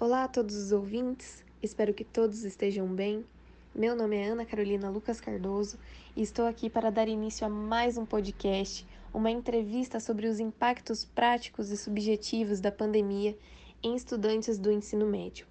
[0.00, 3.26] Olá a todos os ouvintes, espero que todos estejam bem.
[3.74, 5.78] Meu nome é Ana Carolina Lucas Cardoso
[6.16, 11.04] e estou aqui para dar início a mais um podcast, uma entrevista sobre os impactos
[11.04, 13.36] práticos e subjetivos da pandemia
[13.82, 15.46] em estudantes do ensino médio.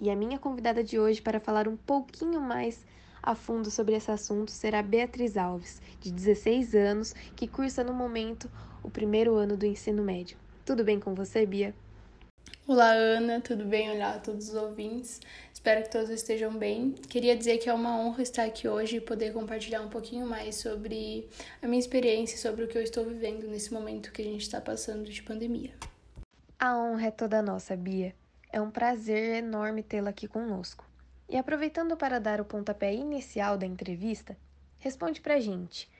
[0.00, 2.86] E a minha convidada de hoje para falar um pouquinho mais
[3.22, 8.50] a fundo sobre esse assunto será Beatriz Alves, de 16 anos, que cursa no momento
[8.82, 10.41] o primeiro ano do ensino médio.
[10.64, 11.74] Tudo bem com você, Bia?
[12.68, 13.90] Olá, Ana, tudo bem?
[13.90, 15.20] Olá a todos os ouvintes.
[15.52, 16.92] Espero que todos estejam bem.
[16.92, 20.54] Queria dizer que é uma honra estar aqui hoje e poder compartilhar um pouquinho mais
[20.54, 21.28] sobre
[21.60, 24.60] a minha experiência, sobre o que eu estou vivendo nesse momento que a gente está
[24.60, 25.72] passando de pandemia.
[26.60, 28.14] A honra é toda nossa, Bia.
[28.48, 30.88] É um prazer enorme tê-la aqui conosco.
[31.28, 34.36] E aproveitando para dar o pontapé inicial da entrevista,
[34.78, 35.90] responde pra gente.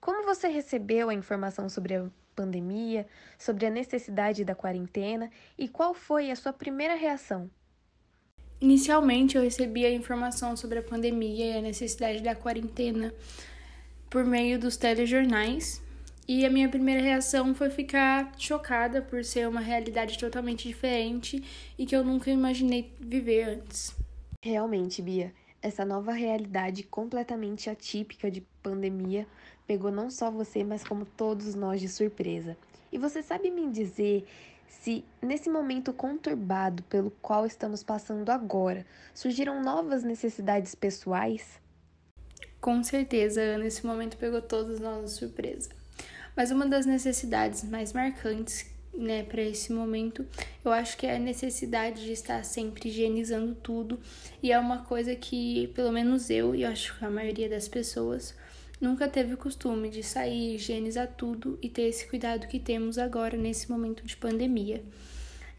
[0.00, 3.06] Como você recebeu a informação sobre a pandemia,
[3.38, 7.50] sobre a necessidade da quarentena e qual foi a sua primeira reação?
[8.60, 13.12] Inicialmente, eu recebi a informação sobre a pandemia e a necessidade da quarentena
[14.08, 15.82] por meio dos telejornais.
[16.26, 21.44] E a minha primeira reação foi ficar chocada por ser uma realidade totalmente diferente
[21.78, 23.94] e que eu nunca imaginei viver antes.
[24.40, 29.26] Realmente, Bia, essa nova realidade completamente atípica de pandemia
[29.66, 32.54] pegou não só você, mas como todos nós de surpresa.
[32.92, 34.26] E você sabe me dizer
[34.68, 41.58] se, nesse momento conturbado pelo qual estamos passando agora, surgiram novas necessidades pessoais?
[42.60, 45.70] Com certeza, nesse momento pegou todos nós de surpresa.
[46.36, 50.26] Mas uma das necessidades mais marcantes né, para esse momento,
[50.64, 53.98] eu acho que é a necessidade de estar sempre higienizando tudo
[54.42, 58.34] e é uma coisa que, pelo menos eu e acho que a maioria das pessoas,
[58.80, 63.36] nunca teve o costume de sair, higienizar tudo e ter esse cuidado que temos agora
[63.36, 64.82] nesse momento de pandemia.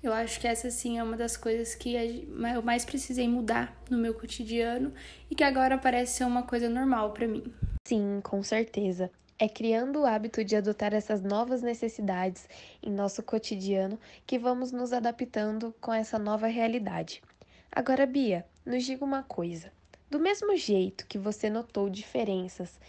[0.01, 3.97] Eu acho que essa sim é uma das coisas que eu mais precisei mudar no
[3.97, 4.93] meu cotidiano
[5.31, 7.43] e que agora parece ser uma coisa normal para mim.
[7.87, 9.09] Sim, com certeza.
[9.37, 12.47] É criando o hábito de adotar essas novas necessidades
[12.81, 17.21] em nosso cotidiano que vamos nos adaptando com essa nova realidade.
[17.69, 19.73] Agora, Bia, nos diga uma coisa.
[20.09, 22.79] Do mesmo jeito que você notou diferenças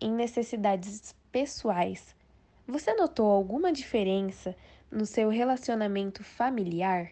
[0.00, 2.14] em necessidades pessoais,
[2.64, 4.54] você notou alguma diferença
[4.88, 7.10] no seu relacionamento familiar?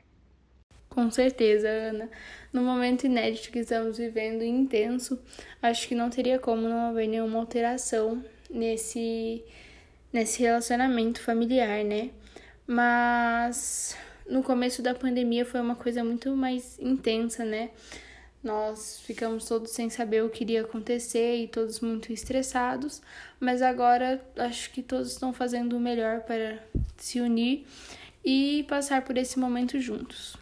[0.88, 2.08] Com certeza, Ana.
[2.52, 5.20] No momento inédito que estamos vivendo intenso,
[5.60, 9.44] acho que não teria como não haver nenhuma alteração nesse,
[10.12, 12.10] nesse relacionamento familiar, né?
[12.66, 13.96] Mas
[14.28, 17.70] no começo da pandemia foi uma coisa muito mais intensa, né?
[18.42, 23.00] Nós ficamos todos sem saber o que iria acontecer e todos muito estressados,
[23.40, 26.62] mas agora acho que todos estão fazendo o melhor para
[26.98, 27.66] se unir
[28.22, 30.36] e passar por esse momento juntos.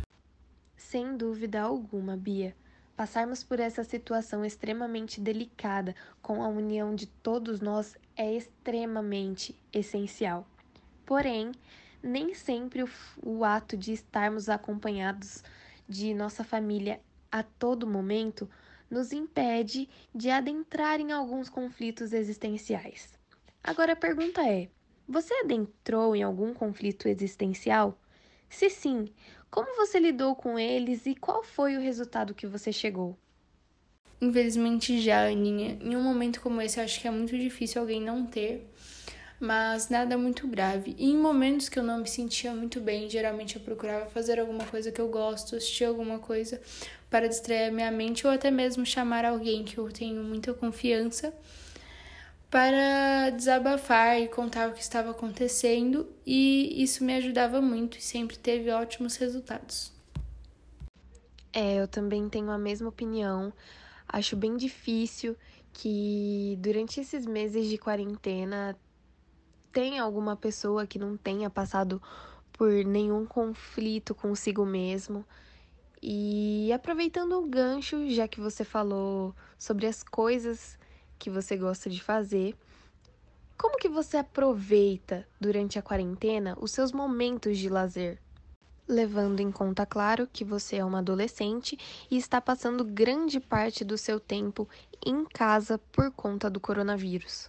[0.77, 2.55] Sem dúvida alguma, Bia.
[2.97, 10.47] Passarmos por essa situação extremamente delicada com a união de todos nós é extremamente essencial.
[11.07, 11.53] Porém,
[12.03, 12.89] nem sempre o,
[13.23, 15.43] o, ato de estarmos acompanhados
[15.89, 18.49] de nossa família a todo momento
[18.91, 23.19] nos impede de adentrar em alguns conflitos existenciais.
[23.65, 24.69] Agora a pergunta é:
[25.09, 27.99] você adentrou em algum conflito existencial?
[28.51, 29.09] Se sim,
[29.53, 33.19] como você lidou com eles e qual foi o resultado que você chegou?
[34.19, 35.77] Infelizmente já, Aninha.
[35.79, 38.67] Em um momento como esse, eu acho que é muito difícil alguém não ter,
[39.39, 40.97] mas nada muito grave.
[40.99, 44.65] E em momentos que eu não me sentia muito bem, geralmente eu procurava fazer alguma
[44.65, 46.59] coisa que eu gosto, assistir alguma coisa
[47.11, 51.35] para distrair a minha mente ou até mesmo chamar alguém que eu tenho muita confiança
[52.53, 58.37] para desabafar e contar o que estava acontecendo, e isso me ajudava muito e sempre
[58.37, 59.91] teve ótimos resultados.
[61.51, 63.55] É, eu também tenho a mesma opinião.
[64.07, 65.35] Acho bem difícil
[65.73, 68.77] que durante esses meses de quarentena
[69.73, 72.03] tenha alguma pessoa que não tenha passado
[72.53, 75.25] por nenhum conflito consigo mesmo.
[76.03, 80.77] E aproveitando o gancho, já que você falou sobre as coisas
[81.23, 82.53] que você gosta de fazer.
[83.57, 88.19] Como que você aproveita durante a quarentena os seus momentos de lazer?
[88.89, 91.79] Levando em conta, claro, que você é uma adolescente
[92.11, 94.69] e está passando grande parte do seu tempo
[95.07, 97.49] em casa por conta do coronavírus.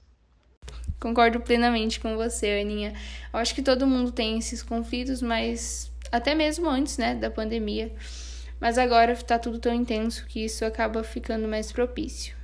[1.00, 2.94] Concordo plenamente com você, Aninha.
[3.34, 7.92] Eu acho que todo mundo tem esses conflitos, mas até mesmo antes, né, da pandemia.
[8.62, 12.43] Mas agora está tudo tão intenso que isso acaba ficando mais propício.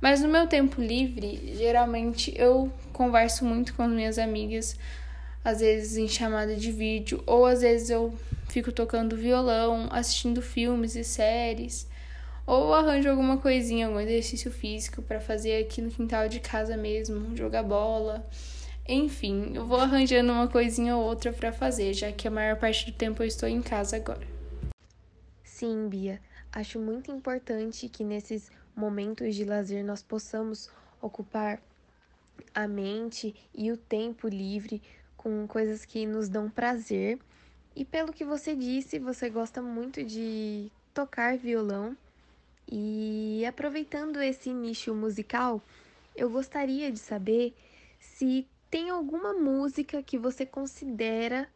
[0.00, 4.76] Mas no meu tempo livre, geralmente eu converso muito com as minhas amigas.
[5.44, 8.12] às vezes em chamada de vídeo, ou às vezes eu
[8.48, 11.86] fico tocando violão, assistindo filmes e séries,
[12.44, 17.36] ou arranjo alguma coisinha, algum exercício físico para fazer aqui no quintal de casa mesmo,
[17.36, 18.28] jogar bola.
[18.88, 22.86] Enfim, eu vou arranjando uma coisinha ou outra para fazer, já que a maior parte
[22.86, 24.26] do tempo eu estou em casa agora.
[25.44, 26.20] Sim, Bia.
[26.52, 30.70] Acho muito importante que nesses momentos de lazer nós possamos
[31.00, 31.60] ocupar
[32.54, 34.82] a mente e o tempo livre
[35.16, 37.18] com coisas que nos dão prazer.
[37.74, 41.96] E pelo que você disse, você gosta muito de tocar violão.
[42.70, 45.62] E aproveitando esse nicho musical,
[46.14, 47.54] eu gostaria de saber
[47.98, 51.48] se tem alguma música que você considera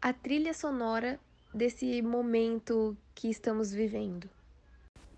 [0.00, 1.20] a trilha sonora
[1.52, 4.35] desse momento que estamos vivendo?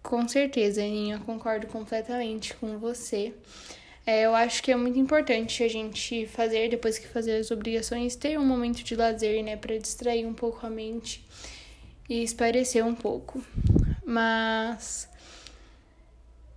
[0.03, 3.35] Com certeza, Aninha, concordo completamente com você.
[4.06, 8.17] É, eu acho que é muito importante a gente fazer, depois que fazer as obrigações,
[8.17, 11.23] ter um momento de lazer, né, para distrair um pouco a mente
[12.09, 13.45] e esparecer um pouco.
[14.06, 15.06] Mas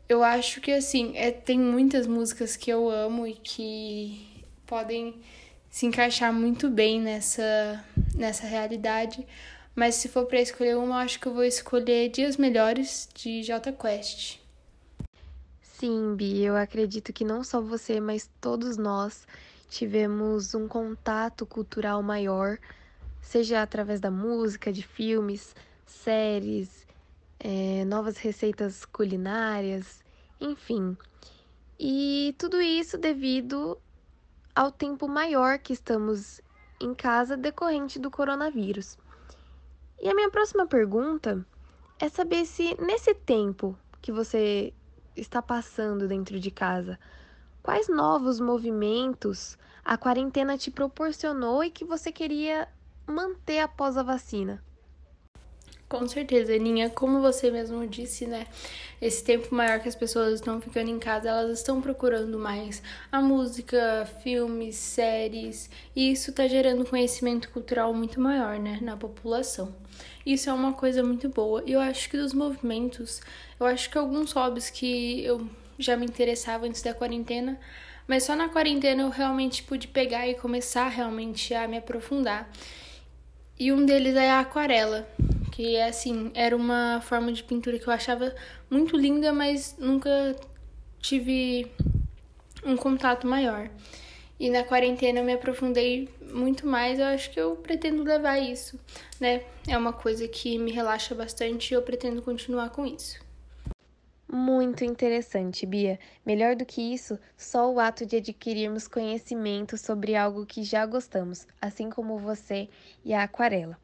[0.08, 5.16] eu acho que assim, é, tem muitas músicas que eu amo e que podem
[5.70, 7.84] se encaixar muito bem nessa,
[8.16, 9.26] nessa realidade.
[9.76, 13.72] Mas se for para escolher uma, acho que eu vou escolher Dias Melhores de J
[13.72, 14.40] Quest.
[15.62, 19.26] Sim, Bi, eu acredito que não só você, mas todos nós
[19.70, 22.60] tivemos um contato cultural maior,
[23.22, 26.86] seja através da música, de filmes, séries,
[27.40, 30.04] é, novas receitas culinárias,
[30.40, 30.96] enfim.
[31.80, 33.80] E tudo isso devido
[34.54, 36.42] ao tempo maior que estamos
[36.80, 38.98] em casa decorrente do coronavírus.
[40.04, 41.46] E a minha próxima pergunta
[42.00, 44.74] é saber se nesse tempo que você
[45.16, 47.00] está passando dentro de casa,
[47.62, 52.68] quais novos movimentos a quarentena te proporcionou e que você queria
[53.06, 54.64] manter após a vacina?
[55.92, 58.48] Com certeza, Aninha, como você mesmo disse, né?
[59.02, 63.20] Esse tempo maior que as pessoas estão ficando em casa, elas estão procurando mais a
[63.22, 69.76] música, filmes, séries, e isso tá gerando conhecimento cultural muito maior, né, na população.
[70.26, 71.62] Isso é uma coisa muito boa.
[71.66, 73.20] E eu acho que dos movimentos,
[73.60, 75.46] eu acho que alguns hobbies que eu
[75.78, 77.60] já me interessava antes da quarentena,
[78.08, 82.50] mas só na quarentena eu realmente pude pegar e começar realmente a me aprofundar.
[83.60, 85.06] E um deles é a aquarela
[85.76, 88.34] é assim, era uma forma de pintura que eu achava
[88.70, 90.36] muito linda, mas nunca
[91.00, 91.72] tive
[92.64, 93.70] um contato maior.
[94.40, 98.80] E na quarentena eu me aprofundei muito mais, eu acho que eu pretendo levar isso,
[99.20, 99.44] né?
[99.68, 103.20] É uma coisa que me relaxa bastante e eu pretendo continuar com isso.
[104.34, 106.00] Muito interessante, Bia.
[106.26, 111.46] Melhor do que isso, só o ato de adquirirmos conhecimento sobre algo que já gostamos,
[111.62, 112.70] assim como você
[113.04, 113.78] e a aquarela.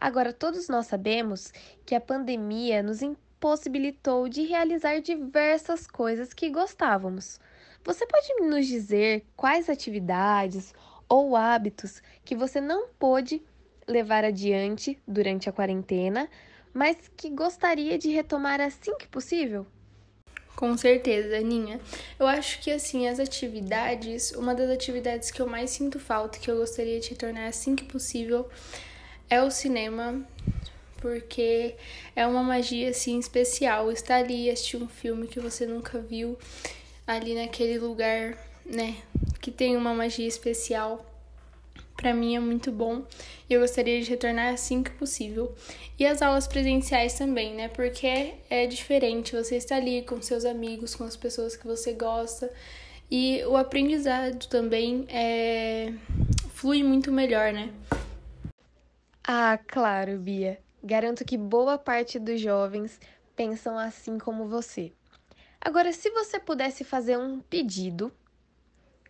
[0.00, 1.52] Agora, todos nós sabemos
[1.84, 7.38] que a pandemia nos impossibilitou de realizar diversas coisas que gostávamos.
[7.84, 10.72] Você pode nos dizer quais atividades
[11.06, 13.42] ou hábitos que você não pôde
[13.86, 16.30] levar adiante durante a quarentena,
[16.72, 19.66] mas que gostaria de retomar assim que possível?
[20.56, 21.78] Com certeza, Aninha.
[22.18, 26.50] Eu acho que assim, as atividades, uma das atividades que eu mais sinto falta, que
[26.50, 28.48] eu gostaria de retornar assim que possível,
[29.30, 30.20] é o cinema,
[30.96, 31.76] porque
[32.14, 36.36] é uma magia assim especial estar ali assistir um filme que você nunca viu
[37.06, 38.96] ali naquele lugar, né,
[39.40, 41.06] que tem uma magia especial.
[41.96, 43.04] Para mim é muito bom
[43.48, 45.54] e eu gostaria de retornar assim que possível.
[45.98, 47.68] E as aulas presenciais também, né?
[47.68, 52.50] Porque é diferente você estar ali com seus amigos, com as pessoas que você gosta.
[53.10, 55.92] E o aprendizado também é...
[56.54, 57.68] flui muito melhor, né?
[59.32, 60.58] Ah, claro, Bia.
[60.82, 62.98] Garanto que boa parte dos jovens
[63.36, 64.90] pensam assim como você.
[65.60, 68.10] Agora, se você pudesse fazer um pedido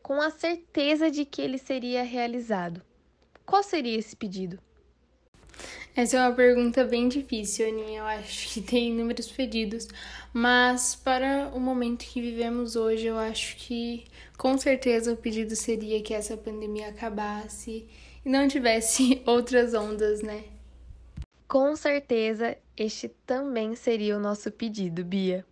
[0.02, 2.82] com a certeza de que ele seria realizado,
[3.46, 4.58] qual seria esse pedido?
[5.96, 8.00] Essa é uma pergunta bem difícil, Aninha.
[8.00, 9.88] Eu acho que tem inúmeros pedidos,
[10.34, 14.04] mas para o momento que vivemos hoje, eu acho que
[14.36, 17.88] com certeza o pedido seria que essa pandemia acabasse
[18.24, 20.44] e não tivesse outras ondas, né?
[21.46, 25.44] Com certeza, este também seria o nosso pedido, Bia.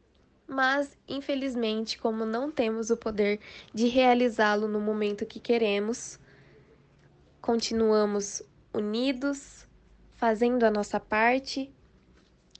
[0.46, 3.40] Mas, infelizmente, como não temos o poder
[3.74, 6.18] de realizá-lo no momento que queremos,
[7.40, 9.66] continuamos unidos,
[10.14, 11.70] fazendo a nossa parte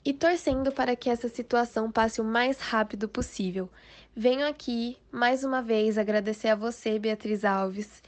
[0.03, 3.69] e torcendo para que essa situação passe o mais rápido possível.
[4.15, 8.01] Venho aqui mais uma vez agradecer a você, Beatriz Alves,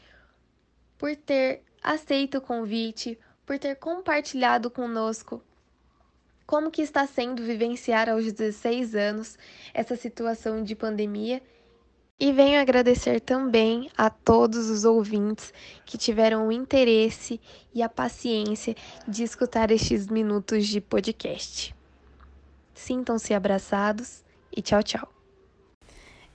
[0.97, 5.43] por ter aceito o convite, por ter compartilhado conosco
[6.51, 9.37] como que está sendo vivenciar aos 16 anos
[9.73, 11.41] essa situação de pandemia
[12.19, 15.53] e venho agradecer também a todos os ouvintes
[15.85, 17.39] que tiveram o interesse
[17.73, 18.75] e a paciência
[19.07, 21.73] de escutar estes minutos de podcast.
[22.73, 24.21] Sintam-se abraçados
[24.55, 25.07] e tchau, tchau.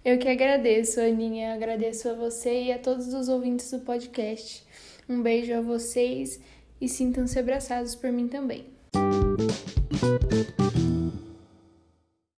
[0.03, 4.65] Eu que agradeço, Aninha, agradeço a você e a todos os ouvintes do podcast.
[5.09, 6.41] Um beijo a vocês
[6.81, 8.67] e sintam-se abraçados por mim também.